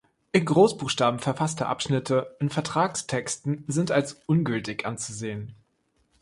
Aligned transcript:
In 0.31 0.45
Großbuchstaben 0.47 1.19
verfasste 1.19 1.67
Abschnitte 1.67 2.35
in 2.39 2.49
Vertragstexten 2.49 3.65
sind 3.67 3.91
als 3.91 4.19
ungültig 4.25 4.87
anzusehen. 4.87 5.53